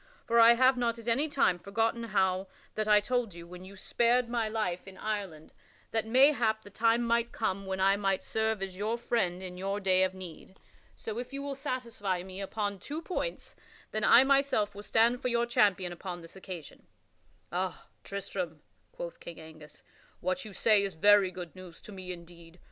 [0.25, 3.77] For I have not at any time forgotten how that I told you when you
[3.77, 5.53] spared my life in Ireland
[5.91, 9.79] that mayhap the time might come when I might serve as your friend in your
[9.79, 10.59] day of need.
[10.95, 13.55] So if you will satisfy me upon two points,
[13.91, 16.87] then I myself will stand for your champion upon this occasion."
[17.51, 19.83] "Ah, Tristram," quoth King Angus,
[20.19, 22.59] "what you say is very good news to me indeed.